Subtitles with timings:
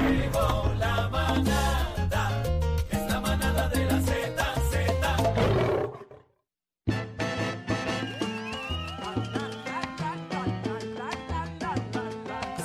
[0.00, 2.30] La manada,
[2.90, 4.12] es la manada de la Z,
[4.70, 4.76] Z.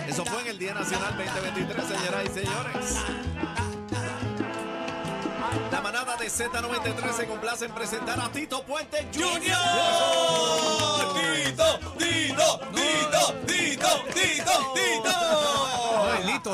[0.08, 2.96] Eso fue en el Día Nacional 2023, señoras y señores.
[5.70, 10.29] La manada de Z93 se complace en presentar a Tito Puente Jr.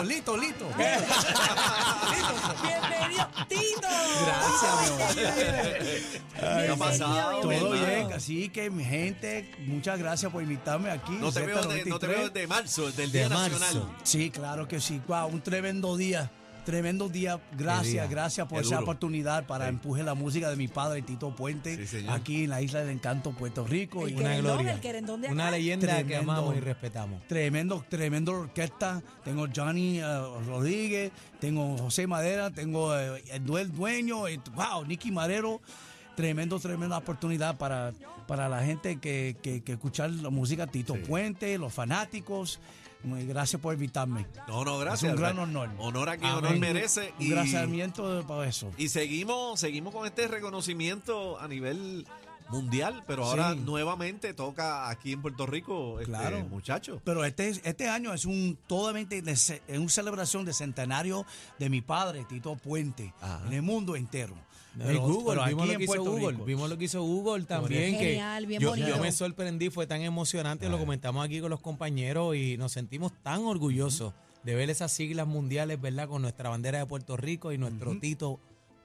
[0.03, 0.69] Lito, Lito, Lito.
[2.63, 3.89] Bienvenido, Tito.
[4.27, 5.09] Gracias, mi amor.
[6.39, 7.41] ¿Qué ha pasado?
[7.41, 11.13] Todo bien, así que mi gente, muchas gracias por invitarme aquí.
[11.13, 12.33] No te, veo de, no te veo Z93.
[12.33, 13.97] de marzo, del Día Nacional.
[14.03, 15.01] Sí, claro que sí.
[15.07, 16.31] Wow, un tremendo día.
[16.67, 17.41] Tremendo día.
[17.57, 18.07] Gracias, día.
[18.09, 18.83] gracias por Qué esa duro.
[18.87, 19.69] oportunidad para Sí.
[19.71, 23.31] empuje la música de mi padre, Tito Puente, Sí, aquí en la Isla del Encanto,
[23.31, 24.07] Puerto Rico.
[24.09, 24.81] El Y Una gloria.
[24.83, 27.23] el Una leyenda que amamos y respetamos.
[27.29, 29.01] Tremendo, tremendo orquesta.
[29.25, 30.05] Tengo Johnny eh,
[30.47, 35.61] Rodríguez, tengo José Madera, tengo eh, el dueño, eh, wow, Nicky Marero.
[36.17, 37.93] Tremendo, tremenda oportunidad para,
[38.27, 42.59] para la gente que, que, que escuchar la música Tito Puente, los fanáticos.
[43.05, 44.27] Muy Gracias por invitarme.
[44.49, 45.05] No, no, gracias.
[45.05, 45.69] Es un gran honor.
[45.79, 47.13] Honor a quien honor merece.
[47.21, 48.73] Un Y, agradecimiento para eso.
[48.79, 52.07] y seguimos, seguimos con este reconocimiento a nivel
[52.51, 53.61] mundial, pero ahora Sí.
[53.61, 56.45] nuevamente toca aquí en Puerto Rico, este, Claro.
[56.49, 57.01] muchacho.
[57.05, 61.25] Pero este, este año es un totalmente es una celebración de centenario
[61.59, 63.43] de mi padre, Tito Puente, Ajá.
[63.47, 64.35] en el mundo entero.
[64.79, 66.45] En Pero- Google, pero vimos lo que hizo Google, Rico.
[66.45, 68.89] vimos lo que hizo Google también, que Genial, bien yo, bonito.
[68.89, 73.13] yo me sorprendí, fue tan emocionante, lo comentamos aquí con los compañeros y nos sentimos
[73.23, 74.13] tan orgullosos
[74.45, 76.09] de ver esas siglas mundiales, ¿verdad?
[76.09, 78.39] Con nuestra bandera de Puerto Rico y nuestro Tito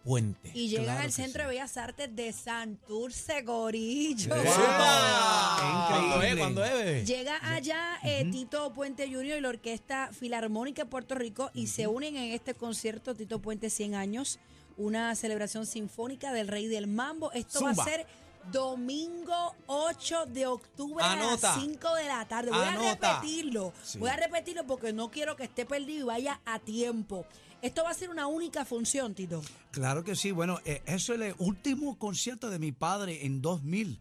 [0.03, 0.51] Puente.
[0.53, 1.47] Y llegan Claro al que Centro sí.
[1.47, 4.29] de Bellas Artes de Santurce, Gorillo.
[4.29, 6.15] ¿Cuándo es?
[6.15, 6.39] Increíble.
[6.41, 7.05] ¿Cuándo es, bebé?
[7.05, 9.37] Llega allá eh, Tito Puente Jr.
[9.37, 13.69] y la Orquesta Filarmónica de Puerto Rico y se unen en este concierto Tito Puente
[13.69, 14.39] 100 años,
[14.77, 17.31] una celebración sinfónica del Rey del Mambo.
[17.33, 17.83] Esto va Zumba.
[17.83, 18.07] a ser
[18.51, 21.53] domingo 8 de octubre Anota.
[21.53, 22.49] a las 5 de la tarde.
[22.51, 23.17] Voy Anota.
[23.17, 23.73] a repetirlo.
[23.99, 27.25] Voy a repetirlo porque no quiero que esté perdido y vaya a tiempo.
[27.61, 29.41] Esto va a ser una única función, Tito.
[29.71, 30.31] Claro que sí.
[30.31, 33.99] Bueno, eh, eso es el último concierto de mi padre en 2000.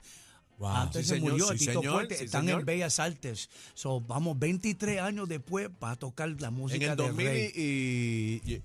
[0.58, 0.68] Wow.
[0.68, 2.60] Antes Sí, se señor, murió sí, Tito señor, sí, Están señor.
[2.60, 3.48] en Bellas Artes.
[3.74, 7.52] So, vamos 23 años después para tocar la En música el del 2000 rey.
[7.54, 8.62] y, y-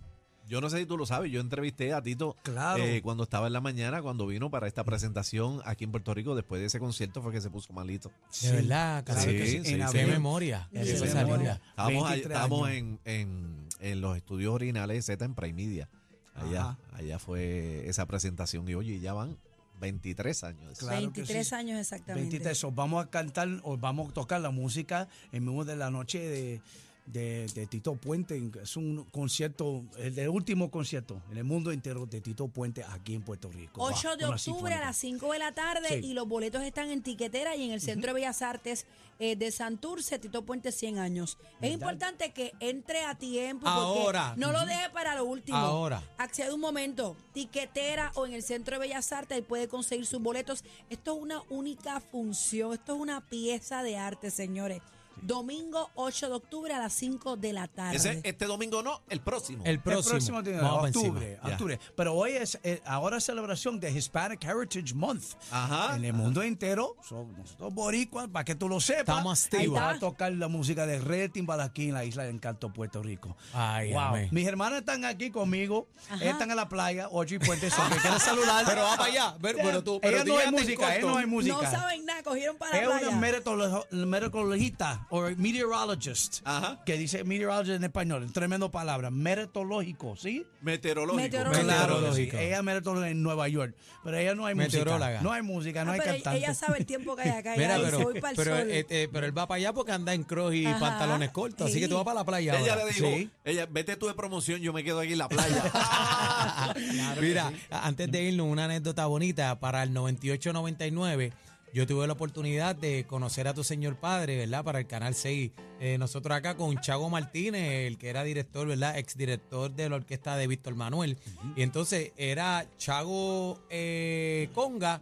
[0.47, 2.83] yo no sé si tú lo sabes, yo entrevisté a Tito Claro.
[2.83, 6.35] eh, cuando estaba en la mañana, cuando vino para esta presentación aquí en Puerto Rico,
[6.35, 8.11] después de ese concierto fue que se puso malito.
[8.41, 9.75] De verdad, claro casi que sí, sí, sí, en sí.
[9.78, 10.07] qué abril.
[10.07, 10.67] memoria.
[10.72, 11.61] Sí, Esa sí, salida.
[11.69, 12.78] Estábamos, ahí- 23 estábamos años.
[12.78, 15.89] en, en- en los estudios originales de Z en Prime Media.
[16.35, 16.77] Allá, Ajá.
[16.94, 19.38] allá fue esa presentación y oye, ya van
[19.79, 20.77] 23 años.
[20.79, 21.56] Claro que 23 sí.
[21.56, 22.29] años exactamente.
[22.29, 22.57] 23.
[22.57, 26.19] So, vamos a cantar o vamos a tocar la música en medio de la noche
[26.19, 26.62] de,
[27.05, 28.41] de, de Tito Puente.
[28.61, 33.13] Es un concierto, el del último concierto en el mundo entero de Tito Puente aquí
[33.16, 33.81] en Puerto Rico.
[33.83, 36.07] 8 Wow, de octubre a las 5 de la tarde Sí.
[36.07, 38.85] y los boletos están en tiquetera y en el Centro de Bellas Artes
[39.19, 41.38] eh, de Santurce, Tito Puente 100 años.
[41.61, 44.33] Es importante que entre a tiempo porque Ahora.
[44.38, 45.57] no lo deje para lo último.
[45.57, 46.03] Ahora.
[46.17, 50.21] Accede un momento, tiquetera o en el Centro de Bellas Artes y puede conseguir sus
[50.21, 50.63] boletos.
[50.89, 54.81] Esto es una única función, esto es una pieza de arte, señores.
[55.21, 57.95] Domingo 8 de octubre a las 5 de la tarde.
[57.97, 59.63] Ese, este domingo no, el próximo.
[59.65, 60.41] El El próximo.
[60.61, 61.07] Vamos encima.
[61.09, 61.51] octubre, Ya.
[61.51, 61.79] octubre.
[61.95, 65.23] Pero hoy es eh, ahora celebración de Hispanic Heritage Month.
[65.51, 65.95] Ajá.
[65.95, 68.99] En el mundo entero, son nosotros boricuas, para que tú lo sepas.
[69.17, 69.79] Estamos activos.
[69.79, 73.01] va a tocar la música de Red Timbal aquí en la isla de Encanto, Puerto
[73.03, 73.35] Rico.
[73.53, 74.00] Ay, wow.
[74.01, 74.29] amén.
[74.31, 75.88] Mis hermanas están aquí conmigo.
[76.15, 77.69] Ellas están en la playa, Ocho y Puente.
[77.69, 78.65] Si me quieres saludar.
[78.65, 79.38] Pero va para allá.
[79.41, 81.56] Pero, pero tú, pero no hay música, no hay música.
[81.56, 83.18] No saben nada, cogieron para Es la una playa.
[83.19, 86.42] meteorolo- meteorologista o meteorologist.
[86.46, 86.81] Ajá.
[86.86, 88.31] Que dice meteorologist en español.
[88.34, 89.10] Tremendo palabra.
[89.12, 90.46] Meteorológico, ¿sí?
[90.62, 91.22] Meteorológico.
[91.22, 91.63] Meteorológico.
[91.66, 92.02] Claro, sí.
[92.02, 92.38] Meteorológico.
[92.38, 94.78] Ella es meteoróloga en Nueva York, pero ella no hay música.
[94.80, 95.22] Meteoróloga.
[95.22, 96.38] No hay música, no Ah, hay pero cantante.
[96.40, 97.54] ella sabe el tiempo que hay acá.
[97.57, 98.68] Mira, pero, voy para el pero, sol.
[98.72, 100.80] eh, eh, pero él va para allá porque anda en cross y Ajá.
[100.80, 101.69] pantalones cortos.
[101.69, 102.60] Así que tú vas para la playa.
[102.60, 102.86] Ella ahora.
[102.86, 103.30] le dijo, Sí.
[103.44, 105.63] ella, vete tú de promoción, yo me quedo aquí en la playa.
[107.22, 109.60] Mira, antes de irnos, una anécdota bonita.
[109.60, 111.31] Para el 98-99,
[111.75, 114.63] yo tuve la oportunidad de conocer a tu señor padre, ¿verdad?
[114.63, 115.51] Para el Canal 6.
[115.81, 118.98] Eh, nosotros acá con Chago Martínez, el que era director, ¿verdad?
[118.98, 121.18] Exdirector de la orquesta de Víctor Manuel.
[121.57, 125.01] Y entonces era Chago eh, Conga,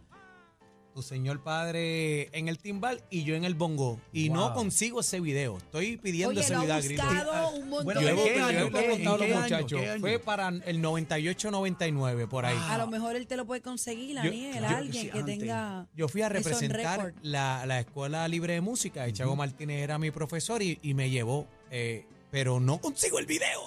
[0.94, 4.00] tu señor padre en el timbal y yo en el bongo.
[4.13, 5.57] Y no consigo ese video.
[5.57, 8.69] Estoy pidiendo Oye, ese video buscado un montón Bueno, ¿en qué yo he año?
[8.69, 9.42] los ¿En qué año?
[9.42, 9.81] muchachos.
[10.00, 12.57] Fue para el 98-99, por ahí.
[12.69, 15.40] A lo mejor él te lo puede conseguir, Daniel, yo- alguien sí, que antes.
[15.40, 15.88] tenga.
[15.95, 20.12] Yo fui a representar la, la Escuela Libre de Música y Chago Martínez era mi
[20.12, 23.60] profesor y, y me llevó, eh, pero no consigo el video.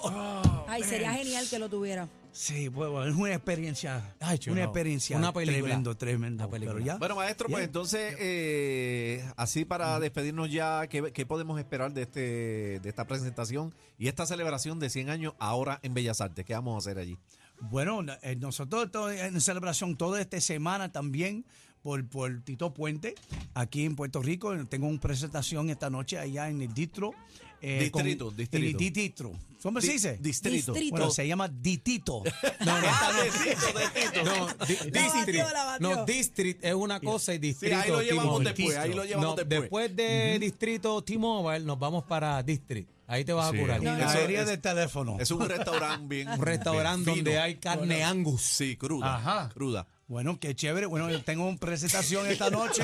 [0.67, 2.07] Ay, sería genial que lo tuviera.
[2.31, 4.15] Sí, bueno, es una experiencia.
[4.19, 5.17] Ay, una experiencia.
[5.17, 5.61] Una película.
[5.63, 6.43] Tremendo, tremendo.
[6.43, 6.73] Una película.
[6.75, 6.97] Pero ya.
[6.97, 7.65] Bueno, maestro, pues Yeah.
[7.65, 13.73] entonces, eh, así para despedirnos ya, ¿qué, qué podemos esperar de este de esta presentación
[13.97, 16.45] y esta celebración de 100 años ahora en Bellas Artes?
[16.45, 17.17] ¿Qué vamos a hacer allí?
[17.59, 21.43] Bueno, eh, nosotros to- en celebración toda esta semana también
[21.87, 23.15] por, por Tito Puente,
[23.53, 24.53] aquí en Puerto Rico.
[24.65, 27.13] Tengo una presentación esta noche allá en el distro.
[27.61, 28.57] eh, Distrito, distrito.
[28.77, 29.31] En el distro.
[29.63, 30.17] ¿Cómo se Di- dice?
[30.21, 30.73] Distrito.
[30.73, 30.91] Distrito.
[30.97, 32.23] Bueno, se llama Ditito.
[32.65, 35.39] No, no, Ah, no, di- La district.
[35.39, 35.95] batió, la batió.
[35.95, 37.77] No, district es una cosa y distrito.
[37.77, 39.95] ahí lo llevamos después, ahí lo llevamos No, después.
[39.95, 42.89] de distrito T-Mobile nos vamos para district.
[43.07, 43.55] Ahí te vas Sí.
[43.57, 43.81] a curar.
[43.81, 45.17] Y No, es- de teléfono.
[45.21, 46.27] Es un restaurante bien.
[46.37, 48.41] Un restaurante bien donde hay carne angus.
[48.41, 49.15] Sí, cruda.
[49.15, 49.49] Ajá.
[49.53, 49.87] Cruda.
[50.07, 50.85] Bueno, qué chévere.
[50.85, 52.81] Bueno, yo tengo una presentación esta noche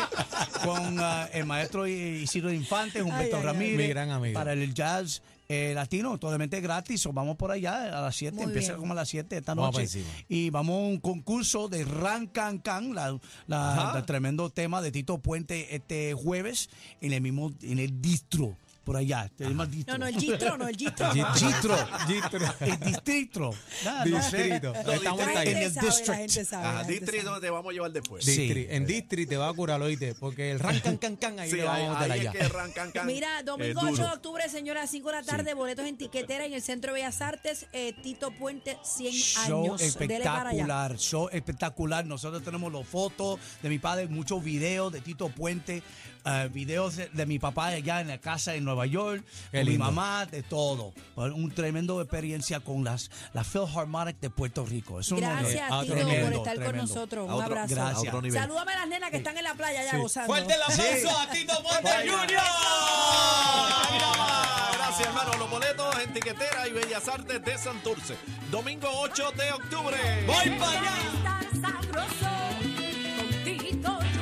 [0.65, 3.45] con ah, el maestro Isidro Infante, Humberto ay, ay.
[3.45, 3.77] Ramírez.
[3.77, 4.33] Mi gran amigo.
[4.33, 7.07] Para el jazz eh, latino, totalmente gratis.
[7.13, 8.35] Vamos por allá a las 7.
[8.35, 8.79] Muy Empieza bien.
[8.81, 9.87] como a las 7 esta noche.
[10.27, 13.17] Y vamos a un concurso de Ran Can Can, la,
[13.47, 16.69] la- tremendo tema de Tito Puente este jueves
[16.99, 19.29] en el mismo, en el distro, por allá.
[19.37, 19.93] Se llama distro.
[19.97, 20.75] No, no, el gistro, no, el.
[20.75, 21.07] Distro.
[22.07, 22.39] Distro.
[22.59, 23.55] El distrito.
[23.85, 24.17] Nada, no.
[24.17, 24.73] Distrito.
[24.75, 25.47] Estamos La ahí.
[25.49, 26.13] en el district.
[26.17, 26.63] gente sabe.
[26.63, 28.25] la Ajá, gente distrito te vamos a llevar después.
[28.25, 28.37] Sí.
[28.37, 28.71] District.
[28.71, 31.55] En District te va a curar, oíste, porque el ran can can can ahí Sí,
[31.57, 32.31] le vamos ahí, a meter ahí es allá.
[32.31, 33.07] que arrancan can.
[33.07, 34.07] Mira, domingo Es 8 duro.
[34.09, 37.21] de octubre, señora, 5 de la tarde, boletos en tiquetera en el Centro de Bellas
[37.21, 39.81] Artes, eh, Tito Puente, 100 Show años.
[39.81, 42.05] Espectacular, show espectacular.
[42.05, 45.81] Nosotros tenemos las fotos de mi padre, muchos videos de Tito Puente,
[46.25, 49.69] eh, videos de, de mi papá allá en la casa en Nueva York, Qué con
[49.69, 50.93] mi mamá, de todo.
[51.15, 54.99] Un tremendo experiencia con las la Philharmonic de Puerto Rico.
[54.99, 55.39] Es un honor.
[55.41, 56.93] Gracias, Ah, Tito, tremendo, por estar con tremendo.
[56.93, 57.29] nosotros.
[57.29, 57.75] A Un otro- abrazo.
[57.75, 57.97] gracias.
[57.97, 58.41] a otro nivel.
[58.41, 60.27] Salúdame a las nenas que están en la playa ya gozando.
[60.33, 62.41] Fuerte el aplauso a Tito Ponte Junior.
[64.77, 65.31] Gracias, hermano.
[65.37, 68.15] Los boletos en Tiquetera y Bellas Artes de Santurce.
[68.51, 69.97] Domingo 8 de octubre.
[70.27, 70.93] Voy para allá.